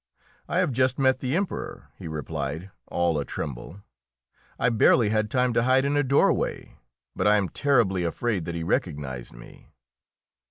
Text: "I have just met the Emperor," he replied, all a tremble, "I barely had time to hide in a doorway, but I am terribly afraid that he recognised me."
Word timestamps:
"I 0.49 0.57
have 0.57 0.71
just 0.71 0.97
met 0.97 1.19
the 1.19 1.35
Emperor," 1.35 1.89
he 1.95 2.07
replied, 2.07 2.71
all 2.87 3.19
a 3.19 3.23
tremble, 3.23 3.83
"I 4.57 4.69
barely 4.69 5.09
had 5.09 5.29
time 5.29 5.53
to 5.53 5.61
hide 5.61 5.85
in 5.85 5.95
a 5.95 6.01
doorway, 6.01 6.75
but 7.15 7.27
I 7.27 7.37
am 7.37 7.49
terribly 7.49 8.03
afraid 8.03 8.45
that 8.45 8.55
he 8.55 8.63
recognised 8.63 9.33
me." 9.33 9.69